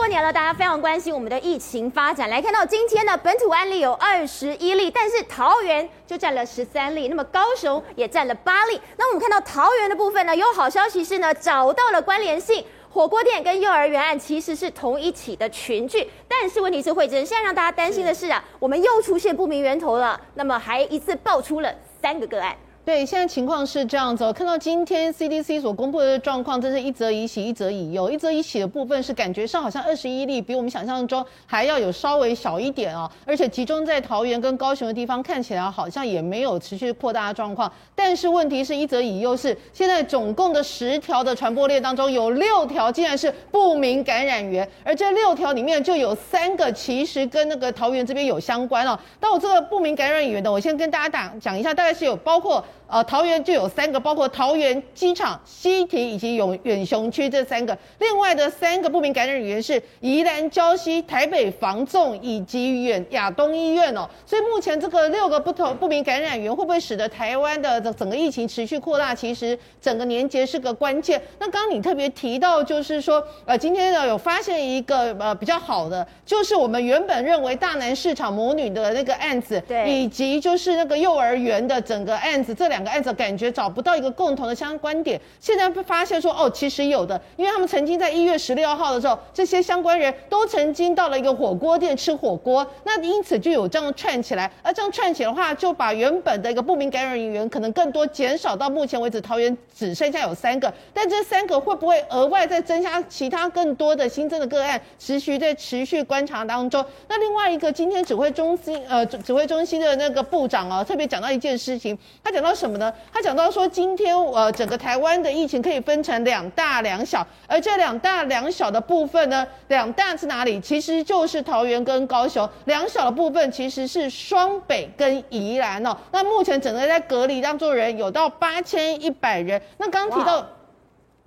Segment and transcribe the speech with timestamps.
[0.00, 2.30] 过年了，大家非常关心我们的疫情发展。
[2.30, 8.80] 来看到今天的本土案例有二十一例，但是桃园就占了十三例，那么高雄也占了八例。
[8.96, 21.70] 那我们看到桃园的部分呢，有好消息是呢，找到了关联性，火锅店跟幼儿园案其实是同一起的群聚，但是问题是慧珍，现在让大家担心的是啊，我们又出现不明源头了，那么还一次爆出了
[22.00, 22.56] 三个个案。
[22.90, 24.32] 对，现在情况是这样子我。
[24.32, 28.10] 看到今天 CDC 所公布的状况，真是一则以喜，一则以忧。
[28.10, 37.72] 一则以喜的部分是感觉上好像二十一例，比我们想象中还要有稍微小一点哦，而且集中在桃园跟高雄的地方，看起来好像也没有持续扩大的状况。
[37.94, 48.98] 但是问题是一则以忧是，现在总共的十条的传播链当中，有六条竟然是不明感染源，而这六条里面就有三个其实跟那个桃园这边有相关哦。
[49.20, 52.64] 但我这个不明感染源的，我先跟大家讲讲一下，大概是有包括。
[52.90, 57.76] 呃，桃园就有三个，包括桃园机场、西堤以及永远雄区这三个。
[58.00, 64.10] 另外的三个不明感染源是宜兰礁溪、台北防纵以及远亚东医院哦。
[64.26, 69.14] 所以目前这个六个不同不明感染源会不会使得台湾的整个疫情持续扩大？
[69.14, 71.22] 其实整个年节是个关键。
[71.38, 82.79] 那刚刚你特别提到，就是说，呃，今天呢有发现一个呃比较好的，就是我们原本认为大南市场母女的那个案子，对，以及就是那个幼儿园的整个案子，这两。
[82.80, 106.82] 两个案子感觉找不到一个共同的相关点，现在发现说哦，其实有的，因为他们曾经在一月十六号的时候，这些相关人都曾经到了一个火锅店吃火锅，那因此就有这样串起来，而这样串起来的话，就把原本的一个不明感染源可能更多减少到目前为止，桃园只剩下有三个，但这三个会不会额外再增加其他更多的新增的个案，持续在持续观察当中。
[107.08, 112.69] 那另外一个，今天指挥中心呃指挥中心的那个部长啊，特别讲到一件事情，他讲到什么？
[112.70, 112.92] 什么呢？
[113.12, 120.60] 他讲到说，今天呃，整个台湾的疫情可以分成两大两小，而这两大两小的部分呢，两大是哪里？
[120.60, 125.96] 其实就是桃园跟高雄，两小的部分其实是双北跟宜兰哦。
[126.12, 129.60] 那目前整个在隔离当中人有到八千一百人。
[129.78, 130.46] 那刚刚提到。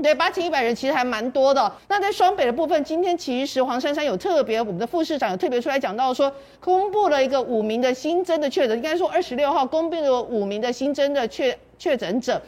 [0.02, 1.72] 对，八千一百人其实还蛮多的。
[1.88, 12.42] 那在双北的部分，今天其实黄珊珊有特别，我们的副市长有特别出来讲到说，公布了一个五名的新增的确诊，应该说二十六号公布了五名的新增的确确诊者。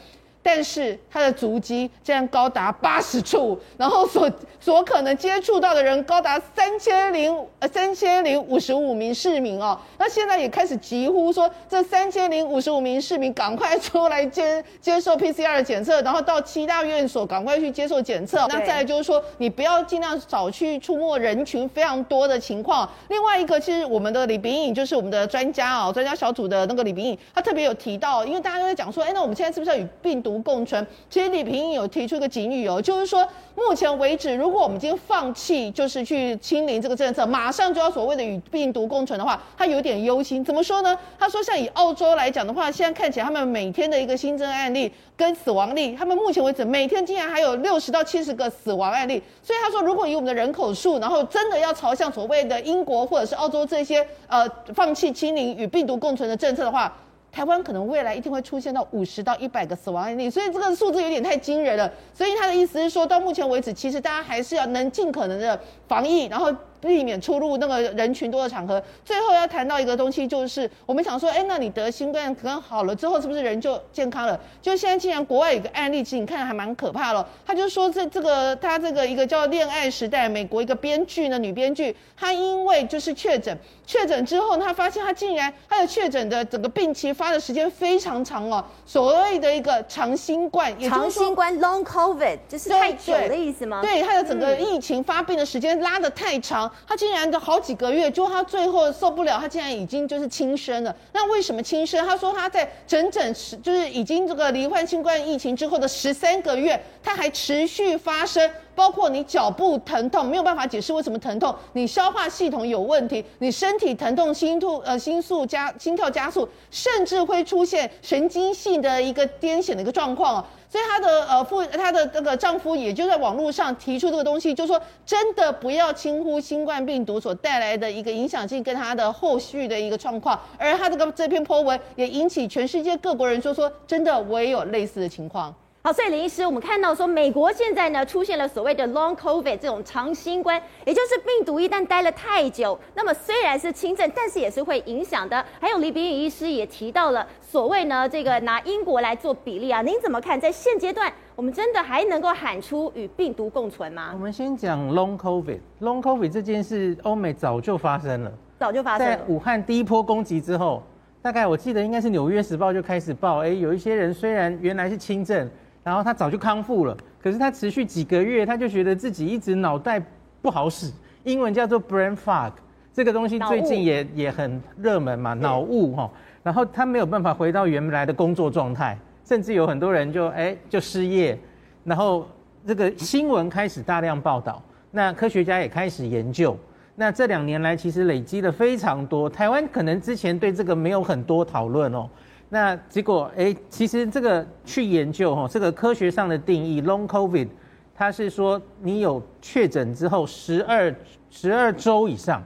[0.45, 18.45] 但是他的足迹竟然高达八十处，然后所所可能接触到的人高达三千零呃三千零五十五名市民哦，那现在也开始疾呼说，这三千零五十五名市民赶快出来接接受 PCR 的检测，然后到七大院所赶快去接受检测。
[18.47, 22.87] 那再来就是说，你不要尽量少去触摸人群非常多的情况。
[23.09, 40.43] 另外一个，其实我们的李炳颖就是我们的专家哦，专家小组的那个李炳颖，他特别有提到，因为大家都在讲说，哎，那我们现在是不是要与病毒共存，其实李平有提出一个警语哦，就是说，目前为止，如果我们今天放弃，就是去清零这个政策，马上就要所谓的与病毒共存的话，他有点忧心。
[40.43, 40.97] 怎么说呢？
[41.17, 49.21] 他说，像以澳洲来讲的话，现在看起来他们每天的一个新增案例跟死亡率，他们目前为止每天竟然还有六十到七十个死亡案例。
[49.41, 56.93] 所以他说，如果以我们的人口数，然后真的要朝向所谓的英国或者是澳洲这些呃放弃清零与病毒共存的政策的话，
[57.35, 61.91] 台湾可能未来一定会出现到五十到一百个死亡案例，所以这个数字有点太惊人了。
[62.13, 66.55] 所以他的意思是说，到目前为止，其实大家还是要能尽可能的防疫，然后。
[66.81, 68.79] 避免出入那个人群多的场合。
[69.03, 74.39] 最后要谈到一个东西，就是我们想说，哎，那你得新冠可能好了之后，是不是人就健康了？
[74.61, 77.27] 就现在既然国外有个案例，其实你看还蛮可怕的。
[77.43, 93.81] 他就说这这个他这个一个叫《恋爱时代》美国一个编剧呢，女编剧，她因为就是确诊，确诊之后，他发现他竟然他的确诊的整个病期发的时间非常长哦，所谓的一个长新冠，也就是说长新冠 （long COVID） 就是太久的意思吗？
[93.81, 96.69] 对，他的整个疫情发病的时间拉得太长。
[96.87, 100.95] 他竟然都好几个月，就他最后受不了，他竟然已经就是轻生了。
[101.13, 102.05] 那为什么轻生？
[102.05, 120.45] 他说他在整整十，就是已经这个罹患新冠疫情之后的十三个月，他还持续发生，包括你脚部疼痛，没有办法解释为什么疼痛，你消化系统有问题，你身身体疼痛，心突呃心速加心跳加速，甚至会出现神经性的一个癫痫的一个状况。
[120.69, 130.39] 所以她的呃夫，她的这个丈夫也就在网络上提出这个东西，就说真的不要轻忽新冠病毒所带来的一个影响性跟她的后续的一个状况。
[130.57, 135.53] 而她这个这篇 po 文也引起全世界各国人说说，真的我也有类似的情况。
[135.85, 145.45] 好，所以林医师，我们看到说，美国现在呢出现了所谓的 Long COVID 这种长新冠，也就是病毒一旦待了太久，那么虽然是轻症，但是也是会影响的。
[145.61, 150.41] 还有李炳宇医师也提到了所谓呢这个拿英国来做比例啊，您怎么看？
[150.41, 154.09] 在现阶段，我们真的还能够喊出与病毒共存吗？
[154.11, 159.17] 我们先讲 Long COVID，Long COVID 这件事，欧美早就发生了，早就发生了。
[159.17, 160.81] 在武汉第一波攻击之后，
[161.21, 165.47] 大概我记得应该是《纽约时报》就开始报，哎，有一些人虽然原来是轻症，
[165.85, 170.03] 然后他早就康复了，可是他持续几个月，他就觉得自己一直脑袋
[170.41, 170.91] 不好使，
[171.23, 172.51] 英文叫做 brain fog，
[172.91, 176.09] 这个东西最近也也很热门嘛，脑雾哈。
[176.41, 181.37] 然后他没有办法回到原来的工作状态，甚至有很多人就哎就失业，
[181.83, 182.27] 然后
[182.65, 184.59] 这个新闻开始大量报道，
[184.89, 186.57] 那科学家也开始研究，
[186.95, 192.09] 那这两年来其实累积了非常多，台湾可能之前对这个没有很多讨论哦，
[192.49, 197.47] 那结果哎其实这个去研究哦，这个科学上的定义 Long COVID，
[197.93, 200.93] 它是说你有确诊之后十二
[201.29, 202.43] 十二周以上。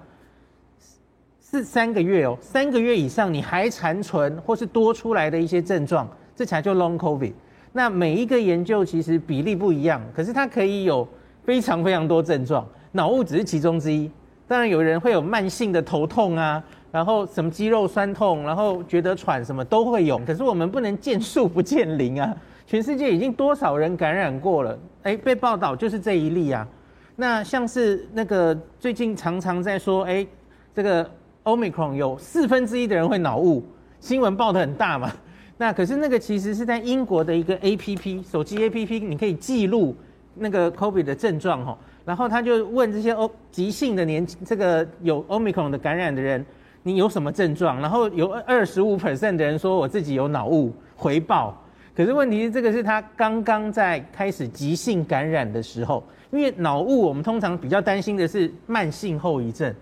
[1.51, 7.33] 是三个月哦，三个月以上你还残存或是多出来的一些症状，这才叫 Long COVID。
[7.71, 11.07] 那每一个研究其实比例不一样，可是它可以有
[11.43, 14.11] 非常非常多症状，脑雾只是其中之一。
[14.47, 20.17] 当然有人会有慢性的头痛啊，然后什么肌肉酸痛，然后觉得喘什么都会有。
[20.19, 24.79] 可是我们不能见树不见林啊， 全世界已经多少人感染过了？
[25.03, 26.67] 哎，被报道就是这一例啊。
[27.15, 30.25] 那像是那个最近常常在说，哎，
[30.73, 31.09] 这个。
[31.45, 33.63] Omicron 有四分之一的人会脑雾，
[34.01, 35.11] 新闻报得很大嘛。
[35.57, 39.95] 那可是那个其实是在英国的一个 APP 手机 APP，你可以记录
[40.35, 41.75] 那个 COVID 的症状哦。
[42.05, 46.45] 然后他就问这些 O 急性的年这个有 Omicron 的感染的人，
[46.83, 47.79] 你有什么症状？
[47.81, 51.55] 然后有二十五 percent 的人说我自己有脑雾回报。
[51.95, 59.73] 可是问题是这个是他刚刚在开始急性感染的时候，因为脑雾我们通常比较担心的是慢性后遗症。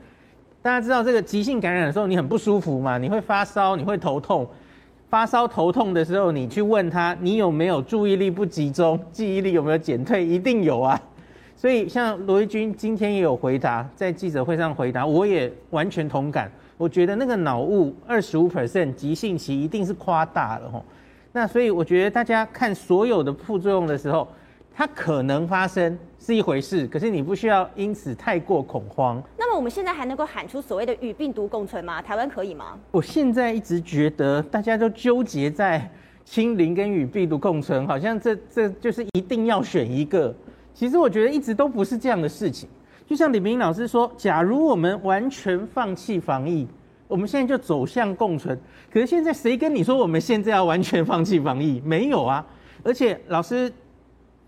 [0.62, 2.98] 大家知道这个急性感染的时候，你很不舒服嘛？
[2.98, 4.48] 你会发烧，你会头痛。
[5.10, 10.26] 发烧头痛的时候，你去问他，你有没有注意力不集中，记忆力有没有减退？
[10.26, 11.00] 一定有啊。
[11.56, 16.52] 所以像罗一军今天也有回答，在记者会上回答，我也完全同感。
[16.78, 20.86] 我觉得那个脑雾二十五 percent 急性期一定是夸大了吼。
[21.34, 24.28] 那所以我觉得大家看所有的副作用的时候。
[24.80, 29.20] 它可能发生是一回事，可是你不需要因此太过恐慌。
[29.36, 32.00] 那么我们现在还能够喊出所谓的与病毒共存吗？
[32.00, 32.78] 台湾可以吗？
[32.92, 35.90] 我现在一直觉得大家都纠结在
[36.24, 40.32] 清零跟与病毒共存，好像这这就是一定要选一个。
[40.76, 42.70] 其实我觉得一直都不是这样的事情。
[43.08, 46.68] 就像李明老师说，假如我们完全放弃防疫，
[47.08, 48.56] 我们现在就走向共存。
[48.94, 51.82] 可是现在谁跟你说我们现在要完全放弃防疫？
[51.84, 52.46] 没有啊！
[52.84, 53.72] 而且老师。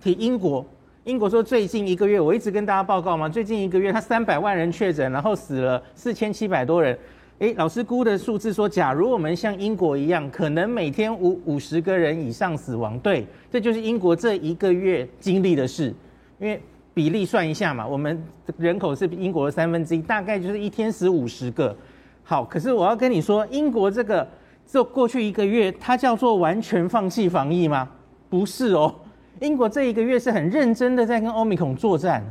[0.01, 0.65] 提英国，
[1.03, 6.97] 英国说最近一个月，我一直跟大家报告嘛，最近一个月他三百万人确诊，然后死了四千七百多人。
[7.39, 12.97] 诶，老师估的数字说，假如我们像英国一样，可能每天五五十个人以上死亡。
[13.00, 15.94] 对，这就是英国这一个月经历的事。
[16.39, 16.62] 因为
[17.00, 18.22] 比例算一下嘛，我们
[18.57, 21.74] 人口是英国的三分之一，大概就是一天死五十个。
[22.24, 24.28] 好，可是我要跟你说，英国这个
[24.68, 27.90] 这过去一个月，它叫做完全放弃防疫吗？
[28.30, 28.94] 不是哦。
[29.40, 32.22] 英国这一个月是很认真的在跟 Omicron 作战，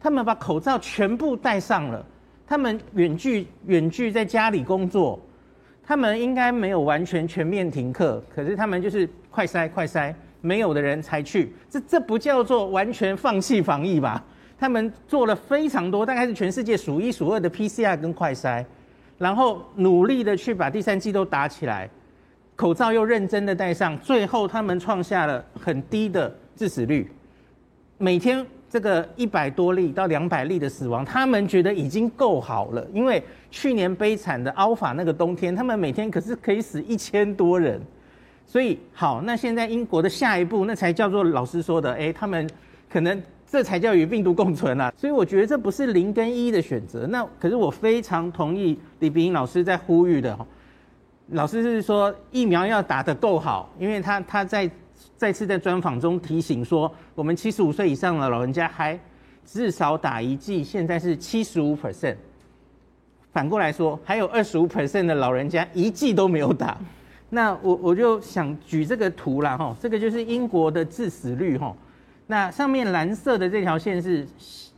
[0.00, 2.02] 他们把口罩全部戴上了，
[2.46, 5.20] 他们远距远距在家里工作，
[5.86, 14.22] 他们应该没有完全全面停课，可是他们就是快筛快筛，没有的人才去，这这不叫做完全放弃防疫吧？
[14.58, 18.62] 他们做了非常多，大概是全世界数一数二的 PCR 跟快筛，
[19.16, 21.88] 然后努力的去把第三剂都打起来，
[22.54, 26.32] 口罩又认真的戴上，最后他们创下了很低的。
[26.56, 27.10] 致死率
[27.98, 32.86] 每天这个一百多例到两百例的死亡，他们觉得已经够好了。
[32.92, 37.80] 因为去年悲惨的 Alpha 那个冬天，他们每天可是可以死一千多人。
[38.46, 42.48] 所以好，那现在英国的下一步，那才叫做老师说的，哎，他们
[42.88, 44.92] 可能这才叫与病毒共存啊。
[44.96, 47.06] 所以我觉得这不是零跟一的选择。
[47.06, 50.38] 那可是我非常同意李秉颖老师在呼吁的，
[51.28, 54.70] 老师是说疫苗要打得够好，因为他他在。
[55.16, 58.98] 再次在专访中提醒说，我们七十五岁以上的老人家还
[59.44, 62.16] 至少打一剂，现在是七十五 percent。
[63.32, 66.78] 反过来说，还有二十五 percent 的老人家一剂都没有打。
[67.34, 71.74] 那我我就想举这个图啦，哈，这个就是英国的致死率，哈。
[72.26, 74.26] 那上面蓝色的这条线是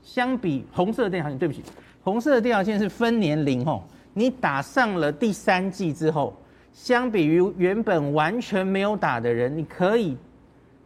[0.02, 1.62] 相比红色的这条线，对不起，
[2.02, 3.80] 红色的这条线是分年龄，哈。
[4.14, 6.34] 你打上了第三剂之后，
[6.72, 10.16] 相比于原本完全没有打的人，你可以。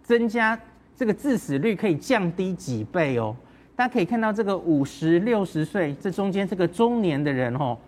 [0.03, 0.59] 增加
[0.97, 3.37] 这个致死率可以降低几倍哦，
[3.77, 7.79] 大家可以看到这个五十六十岁这中间这个中年的人哦，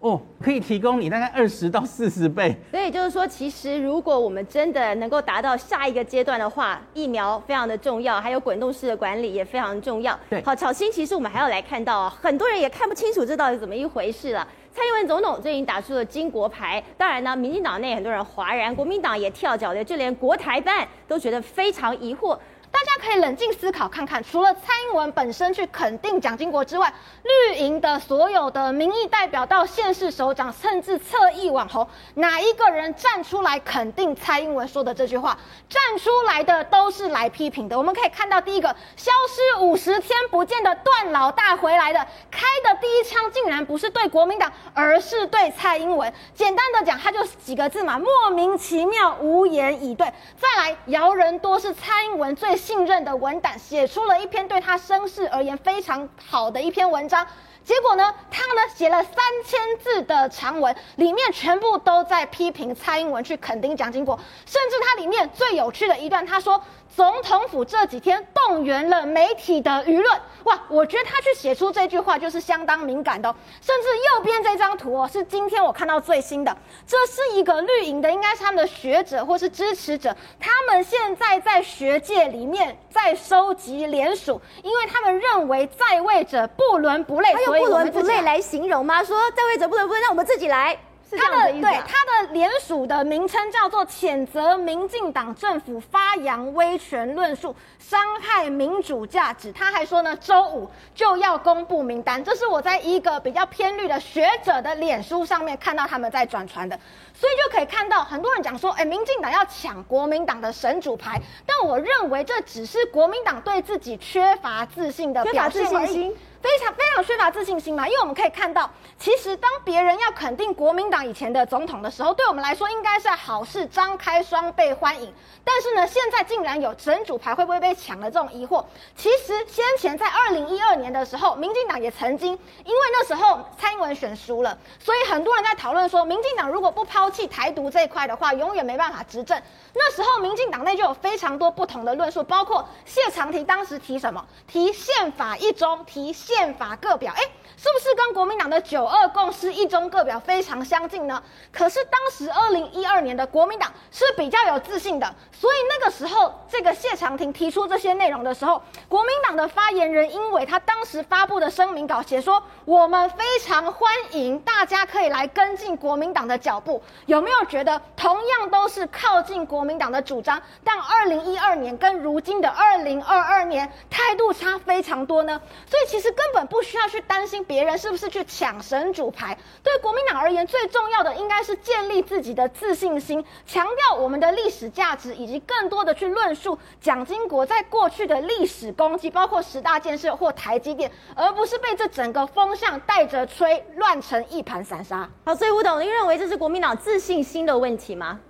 [0.00, 2.56] 哦，可以提供你大概二十到四十倍。
[2.70, 10.18] 所以就是说，其实如果我们真的能够达到下一个阶段的话，疫苗非常的重要，还有滚动式的管理也非常重要。
[10.30, 14.48] 对，好，巧心，其实我们还要来看到，很多人也看不清楚这到底怎么一回事了。
[14.72, 22.38] 蔡英文总统最近打出了金国牌，当然呢，民进党内很多人哗然，国民党也跳脚的，就连国台办都觉得非常疑惑。
[22.72, 26.92] 大家可以冷静思考看看，除了蔡英文本身去肯定蒋经国之外，
[27.24, 35.36] 绿营的所有的民意代表到县市首长，甚至侧翼网红，哪一个人站出来肯定蔡英文说的这句话？
[35.68, 37.76] 站出来的都是来批评的。
[37.76, 41.98] 我们可以看到，第一个消失五十天不见的段老大回来的，
[42.30, 46.10] 开的第一枪竟然不是对国民党，而是对蔡英文。
[46.34, 50.06] 简单的讲，他就几个字嘛，莫名其妙，无言以对。
[50.38, 52.59] 再来，姚人多是蔡英文最。
[52.60, 57.26] 信任的文胆写出了一篇对他身世而言非常好的一篇文章，
[57.64, 59.14] 结果呢，他呢写了三
[59.44, 64.14] 千字的长文，里面全部都在批评蔡英文，去肯定蒋经国，
[64.44, 66.62] 甚至他里面最有趣的一段，他说。
[67.00, 73.34] 总统府这几天动员了媒体的舆论，哇，我觉得他去写出这句话就是相当敏感的哦。
[73.62, 76.54] 甚至右边这张图哦，是今天我看到最新的，
[76.86, 89.02] 这是一个绿营的，应该是他们的学者或是支持者，他们现在在学界里面在收集联署，因为他们认为在位者不伦不类，他用不伦不类来形容吗？
[89.02, 90.78] 说在位者不伦不类，让我们自己来。
[91.16, 99.52] 他的对他的联署的名称叫做谴责民进党政府发扬威权论述，伤害民主价值。
[99.52, 102.22] 他还说呢，周五就要公布名单。
[102.22, 106.78] 这是我在一个比较偏绿的学者的脸书上面看到他们在转传的，
[107.12, 111.20] 所以就可以看到很多人讲说，哎，民进党要抢国民党的神主牌。
[111.44, 116.14] 但我认为这只是国民党对自己缺乏自信的表现而已。
[116.42, 118.68] 非常非常缺乏自信心嘛，因为我们可以看到，
[118.98, 125.12] 其实当别人要肯定国民党以前的总统的时候，对我们来说应该是好事，张开双倍欢迎。
[125.44, 128.64] 但是呢，现在竟然有整主牌会不会被抢的这种疑惑。
[128.96, 132.32] 其实先前在二零一二年的时候，民进党也曾经，
[132.64, 139.40] 因为那时候蔡英文选输了，所以很多人在讨论说，民进党如果不抛弃台独这一块的话，永远没办法执政。
[139.74, 144.24] 那时候民进党内就有非常多不同的论述，包括谢长廷当时提什么？
[144.46, 146.14] 提宪法一中，提。
[146.30, 147.22] 宪法各表，哎，
[147.56, 151.20] 是不是跟国民党的九二共识一中各表非常相近呢？
[151.50, 166.80] 可是当时二零一二年的国民党是比较有自信的，所以那个时候这个谢长廷提出这些内容的时候，国民党的发言人英伟他当时发布的声明稿写说，我们非常欢迎大家可以来跟进国民党的脚步。
[167.06, 175.40] 有没有觉得同样都是靠近国民党的主张，但二零一二年跟如今的二零二二年态度差非常多呢？
[175.68, 176.14] 所以其实。
[176.20, 179.34] 根本不需要去担心别人是不是去抢神主牌。
[179.62, 195.08] 对国民党而言，最重要的应该是建立自己的自信心，强调我们的历史价值，以及更多的去论述蒋经国在过去的历史功绩，包括十大建设或台积电，而不是被这整个风向带着吹，乱成一盘散沙。
[195.24, 198.20] 好，所以吴董，您认为这是国民党自信心的问题吗？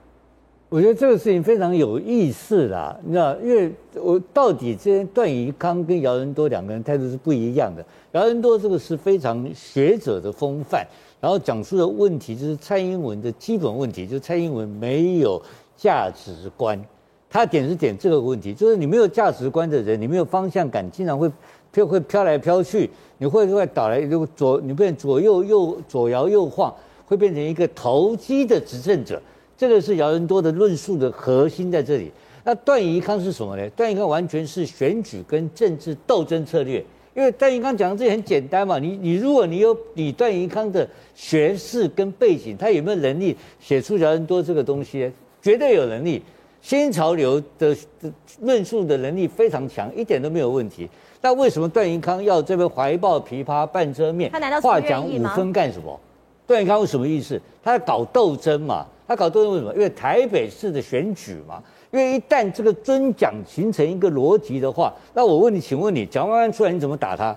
[0.71, 7.85] 我觉得这个事情非常有意思啦，你知道，因为我到底这段宜康跟姚仁多两个人态度是不一样的。
[8.13, 10.87] 姚仁多这个是非常学者的风范，
[11.21, 15.43] 然后讲述的问题就是蔡英文的基本问题，就是蔡英文没有
[15.77, 16.81] 价值观。
[17.29, 21.29] 他点是点这个问题，就是你没有价值观的人，你没有方向感，经常会
[21.73, 26.73] 飘会飘来飘去，你会会倒来就左，你变左右右左摇右晃，
[27.07, 29.21] 会变成一个投机的执政者。
[29.61, 32.11] 这个是姚人多的论述的核心在这里。
[32.45, 33.71] 那段宜康是什么呢？
[33.77, 36.83] 段宜康完全是选举跟政治斗争策略。
[37.15, 45.13] 因为段宜康讲的这很简单嘛，你你如果你有你段宜康的学识跟背景，他有没有能力写出姚人多这个东西？
[45.43, 46.23] 绝对有能力。
[46.63, 50.89] 新潮流的的论述的能力非常强，一点都没有问题。
[51.21, 56.01] 那为什么段宜康要这边怀抱琵琶半遮面，他难道话讲五分干什么？
[56.51, 57.41] 段永康有什么意思？
[57.63, 58.85] 他在搞斗争嘛。
[59.07, 59.73] 他搞斗争为什么？
[59.75, 61.63] 因为台北市的选举嘛。
[61.93, 67.37] 因为一旦这个尊蒋形成一个逻辑的话，那我问你，请问你蒋万安出来你怎么打他？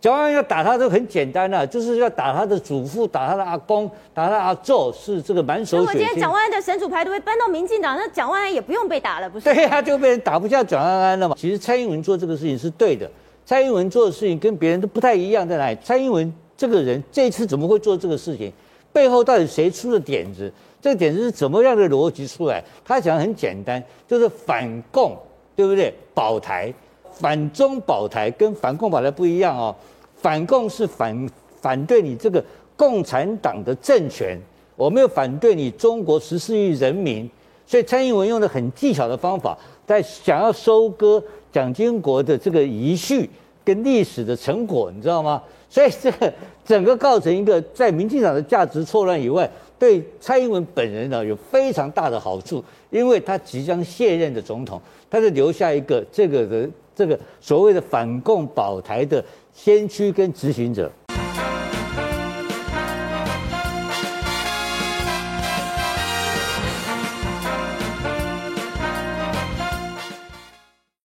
[0.00, 5.80] 蒋万安要打他都很简单啊，就是要打他的祖父，打他的阿公，打他的阿祖，是这个满手血腥。
[5.80, 9.52] 如果今天蒋万安的神主牌都会搬到民进党，那蒋万安也不用被打了，不是？
[9.52, 11.34] 对呀、啊，就被人打不下蒋万安了嘛。
[11.36, 13.10] 其实蔡英文做这个事情是对的，
[13.44, 15.76] 蔡英文做的事情跟别人都不太一样，在哪里？
[15.82, 18.52] 蔡英文这个人这次怎么会做这个事情？
[18.92, 20.52] 背后到底谁出的点子？
[20.82, 22.62] 这个点子是怎么样的逻辑出来？
[22.84, 25.16] 他讲的很简单，就是反共，
[25.54, 25.94] 对不对？
[26.12, 26.74] 保台，
[27.12, 29.74] 反中保台跟反共保台不一样哦。
[30.16, 32.44] 反共是反反对你这个
[32.76, 34.36] 共产党的政权，
[34.74, 37.30] 我没有反对你中国十四亿人民，
[37.66, 41.22] 所以蔡英文用的很技巧的方法，在想要收割
[41.52, 43.30] 蒋经国的这个遗绪
[43.68, 45.42] 跟历史的成果，你知道吗？
[45.68, 46.32] 所以这个
[46.64, 49.46] 整个造成一个在民进党的价值错乱以外，
[49.78, 59.22] 对蔡英文本人呢有非常大的好处，因为他即将卸任的总统，他就留下一个这个的这个所谓的反共保台的
[59.52, 60.90] 先驱跟执行者。